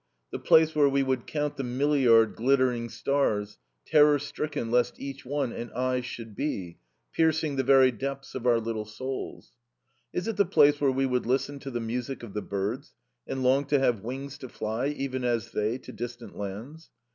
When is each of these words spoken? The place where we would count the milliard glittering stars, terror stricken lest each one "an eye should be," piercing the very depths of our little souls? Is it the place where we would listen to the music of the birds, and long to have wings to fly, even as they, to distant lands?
The 0.31 0.39
place 0.39 0.73
where 0.73 0.89
we 0.89 1.03
would 1.03 1.27
count 1.27 1.57
the 1.57 1.63
milliard 1.63 2.35
glittering 2.35 2.89
stars, 2.89 3.59
terror 3.85 4.17
stricken 4.17 4.71
lest 4.71 4.99
each 4.99 5.23
one 5.27 5.51
"an 5.53 5.69
eye 5.75 6.01
should 6.01 6.35
be," 6.35 6.79
piercing 7.13 7.55
the 7.55 7.61
very 7.63 7.91
depths 7.91 8.33
of 8.33 8.47
our 8.47 8.59
little 8.59 8.85
souls? 8.87 9.51
Is 10.11 10.27
it 10.27 10.37
the 10.37 10.43
place 10.47 10.81
where 10.81 10.89
we 10.91 11.05
would 11.05 11.27
listen 11.27 11.59
to 11.59 11.69
the 11.69 11.79
music 11.79 12.23
of 12.23 12.33
the 12.33 12.41
birds, 12.41 12.95
and 13.27 13.43
long 13.43 13.65
to 13.65 13.77
have 13.77 14.01
wings 14.03 14.39
to 14.39 14.49
fly, 14.49 14.87
even 14.87 15.23
as 15.23 15.51
they, 15.51 15.77
to 15.77 15.91
distant 15.91 16.35
lands? 16.35 16.89